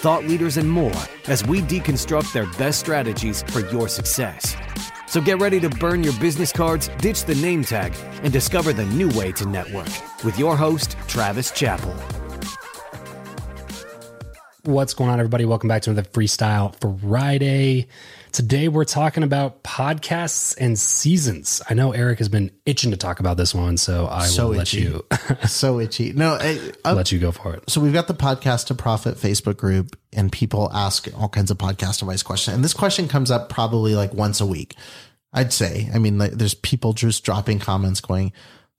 [0.00, 0.92] thought leaders, and more
[1.28, 4.56] as we deconstruct their best strategies for your success.
[5.06, 8.86] So get ready to burn your business cards, ditch the name tag, and discover the
[8.86, 9.88] new way to network
[10.24, 11.94] with your host, Travis Chappell.
[14.64, 15.44] What's going on, everybody?
[15.46, 17.88] Welcome back to another Freestyle Friday.
[18.32, 21.60] Today, we're talking about podcasts and seasons.
[21.68, 24.60] I know Eric has been itching to talk about this one, so I so will
[24.60, 24.88] itchy.
[24.88, 26.12] let you so itchy.
[26.12, 27.68] No, uh, I, I'll let you go for it.
[27.68, 31.58] So we've got the podcast to profit Facebook group, and people ask all kinds of
[31.58, 32.54] podcast advice questions.
[32.54, 34.76] And this question comes up probably like once a week.
[35.32, 35.88] I'd say.
[35.94, 38.32] I mean, like, there's people just dropping comments going,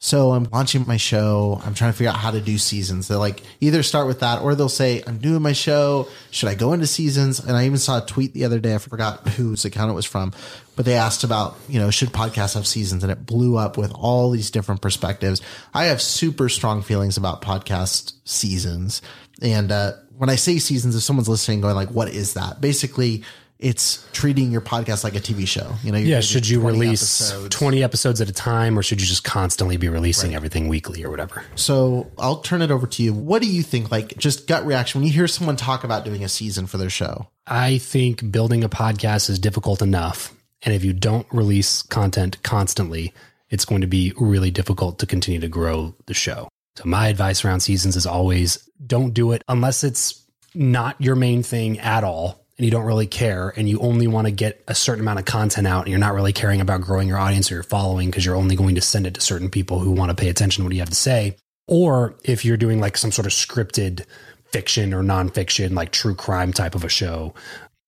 [0.04, 1.62] so I'm launching my show.
[1.64, 3.08] I'm trying to figure out how to do seasons.
[3.08, 6.08] They're like either start with that or they'll say, I'm doing my show.
[6.32, 7.40] Should I go into seasons?
[7.40, 8.74] And I even saw a tweet the other day.
[8.74, 10.34] I forgot whose account it was from,
[10.76, 13.04] but they asked about, you know, should podcasts have seasons?
[13.04, 15.40] And it blew up with all these different perspectives.
[15.72, 19.04] I have super strong feelings about podcast seasons.
[19.40, 22.60] And, uh, when I say seasons, if someone's listening going like, what is that?
[22.62, 23.24] Basically,
[23.62, 25.74] it's treating your podcast like a TV show.
[25.84, 26.20] You know, yeah.
[26.20, 27.56] Should you 20 release episodes.
[27.56, 30.36] 20 episodes at a time or should you just constantly be releasing right.
[30.36, 31.44] everything weekly or whatever?
[31.56, 33.14] So I'll turn it over to you.
[33.14, 33.92] What do you think?
[33.92, 36.90] Like just gut reaction when you hear someone talk about doing a season for their
[36.90, 37.30] show?
[37.46, 40.34] I think building a podcast is difficult enough.
[40.64, 43.14] And if you don't release content constantly,
[43.50, 46.50] it's going to be really difficult to continue to grow the show.
[46.78, 50.24] So my advice around seasons is always don't do it unless it's
[50.56, 54.28] not your main thing at all and you don't really care and you only want
[54.28, 57.08] to get a certain amount of content out and you're not really caring about growing
[57.08, 59.80] your audience or your following because you're only going to send it to certain people
[59.80, 61.36] who want to pay attention to what you have to say.
[61.68, 64.06] Or if you're doing like some sort of scripted
[64.52, 67.34] fiction or nonfiction, like true crime type of a show,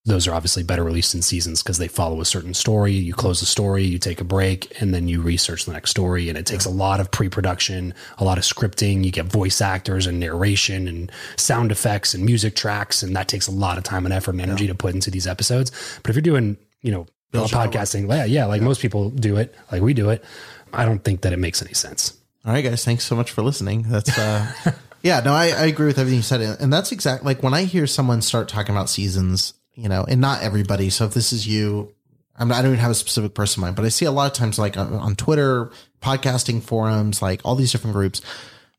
[0.05, 2.91] those are obviously better released in seasons because they follow a certain story.
[2.91, 6.27] You close the story, you take a break, and then you research the next story.
[6.27, 9.05] And it takes a lot of pre production, a lot of scripting.
[9.05, 13.01] You get voice actors and narration and sound effects and music tracks.
[13.01, 14.71] And that takes a lot of time and effort and energy yeah.
[14.71, 15.71] to put into these episodes.
[16.03, 18.67] But if you're doing, you know, podcasting, yeah, yeah, like yeah.
[18.67, 20.21] most people do it, like we do it,
[20.73, 22.17] I don't think that it makes any sense.
[22.45, 22.83] All right, guys.
[22.83, 23.83] Thanks so much for listening.
[23.83, 24.51] That's, uh,
[25.01, 26.41] yeah, no, I, I agree with everything you said.
[26.41, 30.21] And that's exactly like when I hear someone start talking about seasons, you know, and
[30.21, 30.89] not everybody.
[30.89, 31.93] So if this is you,
[32.35, 34.11] I'm not, I don't even have a specific person in mind, but I see a
[34.11, 35.71] lot of times like on, on Twitter,
[36.01, 38.21] podcasting forums, like all these different groups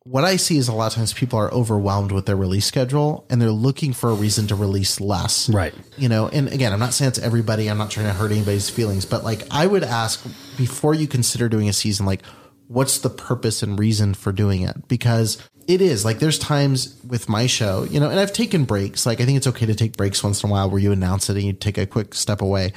[0.06, 3.26] what I see is a lot of times people are overwhelmed with their release schedule
[3.30, 5.48] and they're looking for a reason to release less.
[5.48, 5.74] Right.
[5.96, 8.68] You know, and again, I'm not saying it's everybody, I'm not trying to hurt anybody's
[8.68, 10.22] feelings, but like I would ask
[10.58, 12.22] before you consider doing a season, like,
[12.68, 14.88] what's the purpose and reason for doing it?
[14.88, 15.38] Because
[15.68, 19.06] it is like there's times with my show, you know, and I've taken breaks.
[19.06, 21.28] Like I think it's okay to take breaks once in a while where you announce
[21.30, 22.72] it and you take a quick step away.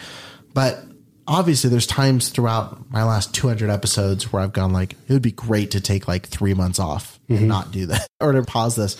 [0.54, 0.84] But
[1.28, 5.32] obviously there's times throughout my last 200 episodes where I've gone like it would be
[5.32, 7.36] great to take like 3 months off Mm-hmm.
[7.40, 8.96] and not do that or to pause this.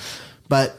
[0.50, 0.78] But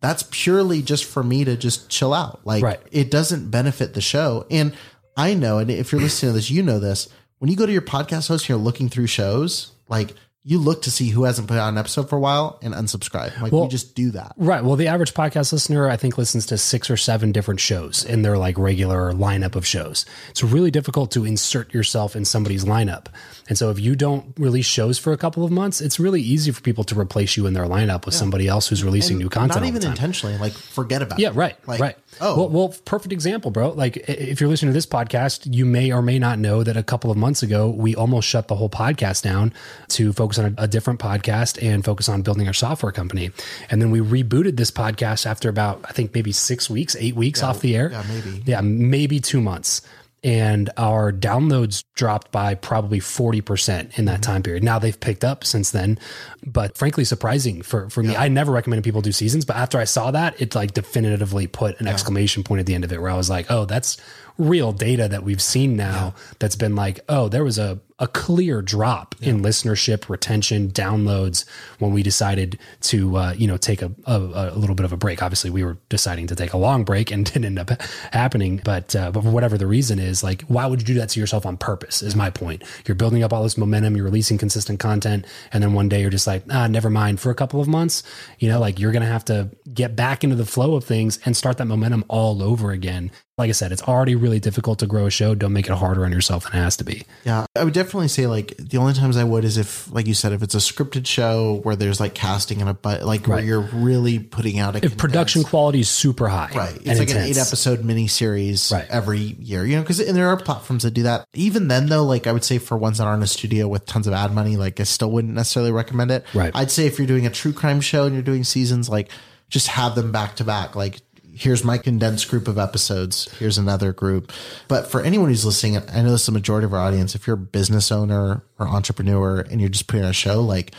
[0.00, 2.40] that's purely just for me to just chill out.
[2.44, 2.80] Like Right.
[2.90, 4.46] it doesn't benefit the show.
[4.50, 4.72] And
[5.16, 7.08] I know, and if you're listening to this, you know this.
[7.38, 10.14] When you go to your podcast host and you're looking through shows, like
[10.44, 13.38] you look to see who hasn't put out an episode for a while and unsubscribe.
[13.40, 14.32] Like Well- we just do that.
[14.38, 14.64] Right.
[14.64, 18.22] Well, the average podcast listener, I think, listens to six or seven different shows in
[18.22, 20.06] their like regular lineup of shows.
[20.30, 23.06] It's really difficult to insert yourself in somebody's lineup.
[23.48, 26.50] And so if you don't release shows for a couple of months, it's really easy
[26.50, 29.60] for people to replace you in their lineup with somebody else who's releasing new content.
[29.60, 30.38] Not even intentionally.
[30.38, 31.34] Like forget about Yeah, it.
[31.34, 31.96] right, Like, right.
[32.20, 33.70] Oh, well, well, perfect example, bro.
[33.70, 36.82] Like, if you're listening to this podcast, you may or may not know that a
[36.82, 39.52] couple of months ago we almost shut the whole podcast down
[39.88, 43.30] to focus on a, a different podcast and focus on building our software company.
[43.70, 47.40] And then we rebooted this podcast after about, I think, maybe six weeks, eight weeks
[47.44, 47.90] off the air.
[47.92, 48.42] yeah, maybe.
[48.44, 49.82] Yeah, maybe two months.
[50.24, 54.20] And our downloads dropped by probably 40% in that mm-hmm.
[54.20, 54.64] time period.
[54.64, 55.96] Now they've picked up since then,
[56.44, 58.16] but frankly, surprising for, for me.
[58.16, 61.80] I never recommended people do seasons, but after I saw that, it like definitively put
[61.80, 63.96] an exclamation point at the end of it where I was like, oh, that's
[64.38, 68.62] real data that we've seen now that's been like, oh, there was a, a clear
[68.62, 71.44] drop in listenership, retention, downloads
[71.78, 74.16] when we decided to, uh, you know, take a, a,
[74.52, 75.22] a little bit of a break.
[75.22, 77.70] Obviously, we were deciding to take a long break and didn't end up
[78.12, 78.60] happening.
[78.64, 81.20] But, uh, but for whatever the reason is, like, why would you do that to
[81.20, 82.02] yourself on purpose?
[82.02, 82.62] Is my point.
[82.86, 86.10] You're building up all this momentum, you're releasing consistent content, and then one day you're
[86.10, 87.20] just like, ah, never mind.
[87.20, 88.02] For a couple of months,
[88.38, 91.18] you know, like you're going to have to get back into the flow of things
[91.24, 93.10] and start that momentum all over again.
[93.36, 95.34] Like I said, it's already really difficult to grow a show.
[95.36, 97.04] Don't make it harder on yourself than it has to be.
[97.24, 100.14] Yeah, I would definitely say like the only times I would is if, like you
[100.14, 103.40] said, if it's a scripted show where there's like casting and a but like where
[103.42, 106.76] you're really putting out a If production quality is super high, Right.
[106.84, 108.86] It's like an eight episode miniseries Right.
[108.88, 111.26] every year, you know, because and there are platforms that do that.
[111.34, 114.06] Even then, though, like I would say for ones that aren't a studio with tons
[114.06, 116.24] of ad money, like I still wouldn't necessarily recommend it.
[116.34, 116.52] Right.
[116.54, 119.10] I'd say if you're doing a true crime show and you're doing seasons, like
[119.50, 120.76] just have them back to back.
[120.76, 120.98] Like,
[121.38, 123.30] here's my condensed group of episodes.
[123.38, 124.32] Here's another group.
[124.66, 127.14] But for anyone who's listening, I know this is the majority of our audience.
[127.14, 130.72] If you're a business owner or entrepreneur and you're just putting on a show, like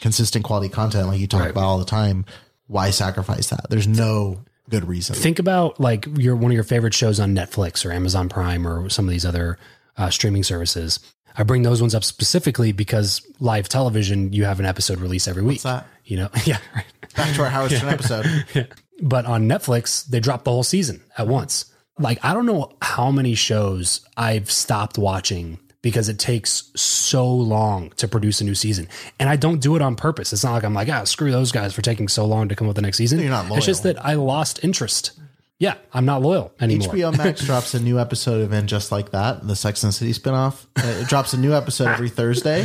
[0.00, 2.24] consistent quality content, like you talk about all the time,
[2.68, 3.68] why sacrifice that?
[3.68, 4.40] There's no
[4.70, 5.14] good reason.
[5.14, 8.88] Think about like your one of your favorite shows on Netflix or Amazon Prime or
[8.88, 9.58] some of these other
[9.98, 11.00] uh, streaming services.
[11.36, 15.42] I bring those ones up specifically because live television, you have an episode release every
[15.42, 15.62] week.
[15.62, 15.86] that?
[16.04, 16.58] You know, yeah.
[16.74, 16.86] Right.
[17.14, 18.46] back to our Howard Stern episode.
[19.00, 21.66] But on Netflix, they drop the whole season at once.
[21.98, 27.90] Like, I don't know how many shows I've stopped watching because it takes so long
[27.90, 28.88] to produce a new season.
[29.18, 30.32] And I don't do it on purpose.
[30.32, 32.66] It's not like I'm like, ah, screw those guys for taking so long to come
[32.66, 33.20] up with the next season.
[33.20, 33.58] You're not loyal.
[33.58, 35.12] It's just that I lost interest.
[35.58, 36.88] Yeah, I'm not loyal anymore.
[36.88, 39.96] HBO Max drops a new episode of And Just Like That, the Sex and the
[39.96, 40.66] City spinoff.
[40.76, 42.64] It drops a new episode every Thursday,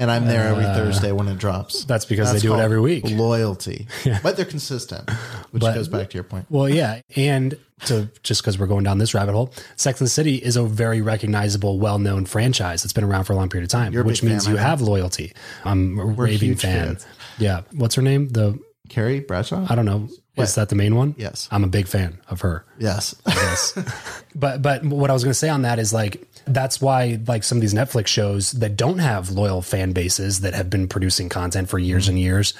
[0.00, 1.82] and I'm there every Thursday when it drops.
[1.82, 3.04] Uh, That's because they do it every week.
[3.08, 3.86] Loyalty,
[4.22, 5.08] but they're consistent,
[5.52, 6.46] which goes back to your point.
[6.50, 7.56] Well, yeah, and
[7.86, 10.64] to just because we're going down this rabbit hole, Sex and the City is a
[10.64, 14.44] very recognizable, well-known franchise that's been around for a long period of time, which means
[14.46, 15.32] fan, you have loyalty.
[15.64, 16.86] I'm a raving huge fan.
[16.96, 17.06] fans.
[17.38, 18.28] Yeah, what's her name?
[18.30, 19.66] The Carrie Bradshaw.
[19.68, 20.08] I don't know.
[20.36, 21.14] Is that the main one?
[21.18, 21.48] Yes.
[21.50, 22.64] I'm a big fan of her.
[22.78, 23.78] yes, Yes.
[24.34, 27.44] but but what I was going to say on that is like that's why like
[27.44, 31.28] some of these Netflix shows that don't have loyal fan bases that have been producing
[31.28, 32.54] content for years and years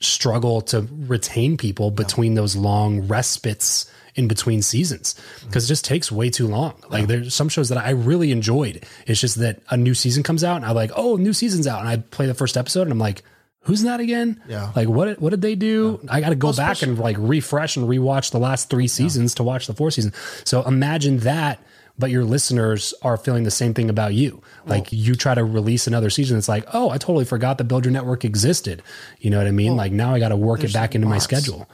[0.00, 5.46] struggle to retain people between those long respites in between seasons mm-hmm.
[5.46, 6.74] because it just takes way too long.
[6.88, 8.84] Like there's some shows that I really enjoyed.
[9.06, 11.80] It's just that a new season comes out and I'm like, oh, new season's out,
[11.80, 13.22] and I play the first episode and I'm like.
[13.64, 14.40] Who's that again?
[14.48, 14.72] Yeah.
[14.74, 15.20] Like what?
[15.20, 16.00] What did they do?
[16.08, 19.42] I got to go back and like refresh and rewatch the last three seasons to
[19.42, 20.14] watch the fourth season.
[20.46, 21.62] So imagine that,
[22.00, 24.42] but your listeners are feeling the same thing about you.
[24.66, 27.84] Like you try to release another season, it's like, oh, I totally forgot that Build
[27.84, 28.82] Your Network existed.
[29.18, 29.76] You know what I mean?
[29.76, 31.68] like now I got to work it back into my schedule.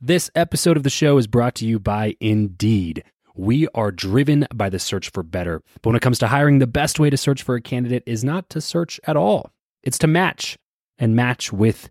[0.00, 3.02] This episode of the show is brought to you by Indeed.
[3.34, 5.62] We are driven by the search for better.
[5.80, 8.24] But when it comes to hiring, the best way to search for a candidate is
[8.24, 9.50] not to search at all,
[9.82, 10.58] it's to match
[10.98, 11.90] and match with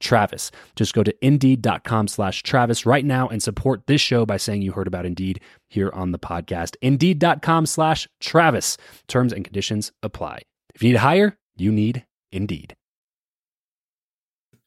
[0.00, 0.50] Travis.
[0.76, 4.72] Just go to indeed.com slash Travis right now and support this show by saying you
[4.72, 6.76] heard about Indeed here on the podcast.
[6.82, 8.76] Indeed.com slash Travis.
[9.06, 10.42] Terms and conditions apply.
[10.74, 12.76] If you need to hire, you need Indeed.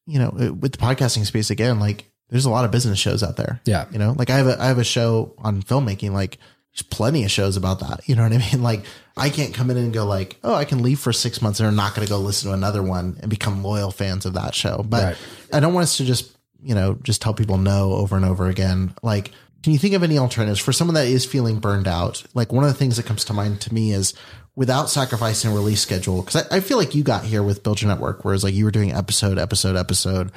[0.07, 3.37] You know, with the podcasting space again, like there's a lot of business shows out
[3.37, 3.61] there.
[3.65, 3.85] Yeah.
[3.91, 6.37] You know, like I have a I have a show on filmmaking, like
[6.73, 8.07] there's plenty of shows about that.
[8.07, 8.61] You know what I mean?
[8.63, 8.83] Like
[9.17, 11.67] I can't come in and go like, oh, I can leave for six months and
[11.67, 14.55] I'm not going to go listen to another one and become loyal fans of that
[14.55, 14.83] show.
[14.87, 15.17] But Right.
[15.53, 18.47] I don't want us to just, you know, just tell people no over and over
[18.47, 18.93] again.
[19.03, 19.31] Like,
[19.63, 22.23] can you think of any alternatives for someone that is feeling burned out?
[22.33, 24.13] Like one of the things that comes to mind to me is
[24.55, 26.23] without sacrificing a release schedule.
[26.23, 28.65] Cause I, I feel like you got here with Build Your Network, whereas like you
[28.65, 30.31] were doing episode, episode, episode,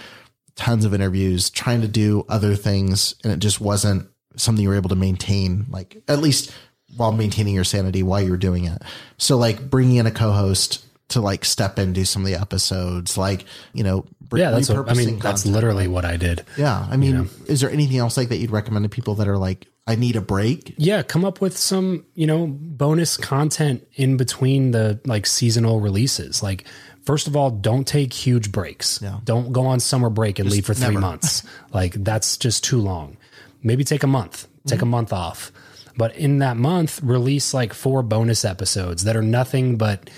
[0.57, 3.15] tons of interviews, trying to do other things.
[3.23, 6.53] And it just wasn't something you were able to maintain, like at least
[6.97, 8.81] while maintaining your sanity while you're doing it.
[9.19, 13.19] So like bringing in a co-host to like step in, do some of the episodes,
[13.19, 16.45] like, you know, br- Yeah, that's what, I mean, repurposing that's literally what I did.
[16.57, 16.87] Yeah.
[16.91, 19.67] I mean, is there anything else like that you'd recommend to people that are like,
[19.87, 20.75] I need a break?
[20.79, 26.43] Yeah, come up with some, you know, bonus content in between the like seasonal releases.
[26.43, 26.65] Like,
[27.05, 29.01] first of all, don't take huge breaks.
[29.03, 29.21] Yeah.
[29.25, 31.01] Don't go on summer break and leave for three never.
[31.01, 31.43] months.
[31.73, 33.19] like, that's just too long.
[33.65, 34.91] Maybe take a month, take a mm-hmm.
[34.91, 35.51] month off.
[35.97, 40.11] But in that month, release like four bonus episodes that are nothing but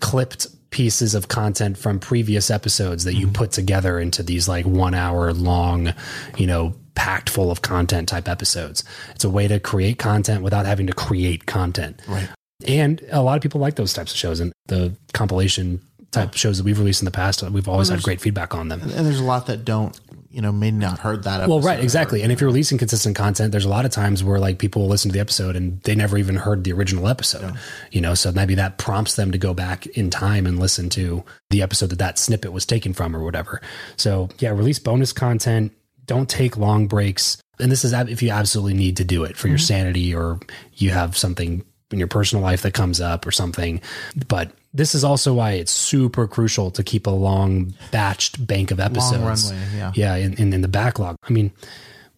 [0.00, 3.34] clipped pieces of content from previous episodes that you mm-hmm.
[3.34, 5.92] put together into these like one hour long,
[6.36, 8.84] you know, packed full of content type episodes.
[9.14, 12.00] It's a way to create content without having to create content.
[12.06, 12.28] Right.
[12.66, 15.80] And a lot of people like those types of shows and the compilation
[16.10, 17.42] type shows that we've released in the past.
[17.42, 18.82] We've always had great feedback on them.
[18.82, 19.98] And there's a lot that don't,
[20.30, 21.48] you know, may not heard that.
[21.48, 22.22] Well, right, exactly.
[22.22, 24.88] And if you're releasing consistent content, there's a lot of times where like people will
[24.88, 27.54] listen to the episode and they never even heard the original episode.
[27.90, 31.24] You know, so maybe that prompts them to go back in time and listen to
[31.50, 33.60] the episode that that snippet was taken from or whatever.
[33.96, 35.72] So yeah, release bonus content.
[36.06, 37.36] Don't take long breaks.
[37.58, 39.64] And this is if you absolutely need to do it for your mm-hmm.
[39.64, 40.38] sanity or
[40.74, 43.80] you have something in your personal life that comes up or something.
[44.28, 48.78] But this is also why it's super crucial to keep a long batched bank of
[48.80, 49.50] episodes.
[49.52, 49.92] runway, yeah.
[49.94, 51.16] Yeah, in, in, in the backlog.
[51.24, 51.50] I mean,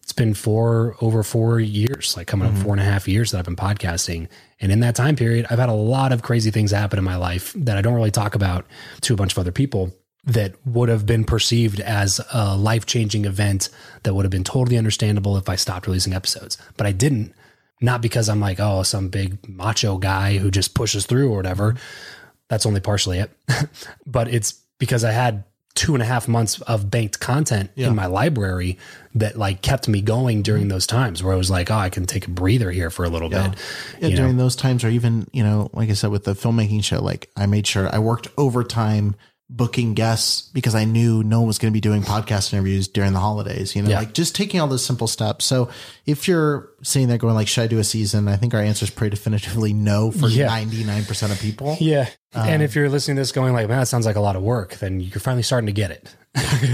[0.03, 2.57] it's been four over four years, like coming Mm-hmm.
[2.57, 4.27] up four and a half years that I've been podcasting.
[4.59, 7.15] And in that time period, I've had a lot of crazy things happen in my
[7.15, 8.65] life that I don't really talk about
[9.01, 9.91] to a bunch of other people
[10.25, 13.69] that would have been perceived as a life changing event
[14.03, 16.57] that would have been totally understandable if I stopped releasing episodes.
[16.77, 17.33] But I didn't,
[17.81, 21.75] not because I'm like, oh, some big macho guy who just pushes through or whatever.
[22.49, 23.31] That's only partially it.
[24.05, 25.43] but it's because I had
[25.75, 28.77] two and a half months of banked content in my library
[29.15, 32.05] that like kept me going during those times where I was like, oh, I can
[32.05, 33.55] take a breather here for a little bit.
[33.99, 34.43] Yeah, you during know?
[34.43, 37.47] those times, or even you know, like I said, with the filmmaking show, like I
[37.47, 39.15] made sure I worked overtime
[39.49, 43.13] booking guests because I knew no one was going to be doing podcast interviews during
[43.13, 43.75] the holidays.
[43.75, 43.99] You know, Yeah.
[43.99, 45.45] like just taking all those simple steps.
[45.45, 45.69] So
[46.05, 48.27] if you're sitting there going like, should I do a season?
[48.27, 50.47] I think our answer is pretty definitively no for Yeah.
[50.47, 51.77] ninety nine percent of people.
[51.79, 52.07] Yeah.
[52.33, 54.35] and Um, if you're listening to this going like, man, that sounds like a lot
[54.35, 56.15] of work, then you're finally starting to get it.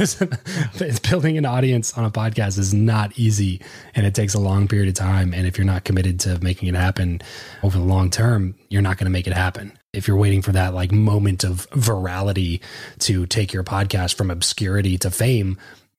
[0.80, 3.62] It's building an audience on a podcast is not easy
[3.96, 5.34] and it takes a long period of time.
[5.34, 7.22] And if you're not committed to making it happen
[7.64, 9.74] over the long term, you're not going to make it happen.
[9.92, 12.62] If you're waiting for that like moment of virality
[13.00, 15.58] to take your podcast from obscurity to fame,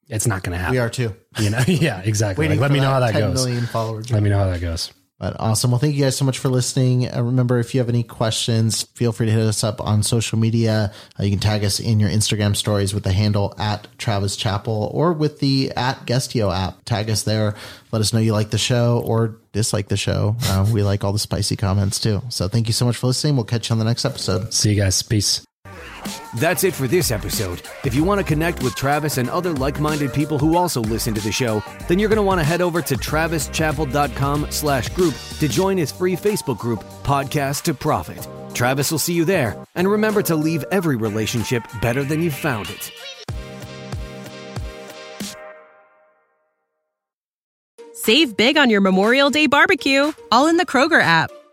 [0.09, 0.75] it's not going to happen.
[0.75, 1.15] We are too.
[1.39, 1.61] You know?
[1.67, 2.49] yeah, exactly.
[2.49, 3.45] Like, let me know how that goes.
[3.47, 4.11] million followers.
[4.11, 4.93] Let me know how that goes.
[5.21, 5.71] But awesome.
[5.71, 7.07] Well, thank you guys so much for listening.
[7.15, 10.39] Uh, remember, if you have any questions, feel free to hit us up on social
[10.39, 10.95] media.
[11.19, 14.91] Uh, you can tag us in your Instagram stories with the handle at Travis Chappell
[14.95, 16.83] or with the at Guestio app.
[16.87, 17.55] Tag us there.
[17.93, 20.37] Let us know you like the show or dislike the show.
[20.45, 22.23] Uh, we like all the spicy comments too.
[22.31, 23.37] So thank you so much for listening.
[23.37, 24.55] We'll catch you on the next episode.
[24.55, 25.03] See you guys.
[25.03, 25.45] Peace.
[26.37, 27.63] That's it for this episode.
[27.85, 31.21] If you want to connect with Travis and other like-minded people who also listen to
[31.21, 35.49] the show, then you're going to want to head over to travischappell.com slash group to
[35.49, 38.27] join his free Facebook group, Podcast to Profit.
[38.55, 39.57] Travis will see you there.
[39.75, 42.93] And remember to leave every relationship better than you found it.
[47.95, 51.31] Save big on your Memorial Day barbecue, all in the Kroger app.